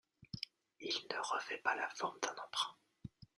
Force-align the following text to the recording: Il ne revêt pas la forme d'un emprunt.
Il 0.79 0.87
ne 1.11 1.19
revêt 1.21 1.59
pas 1.63 1.75
la 1.75 1.87
forme 1.89 2.17
d'un 2.23 2.33
emprunt. 2.33 2.75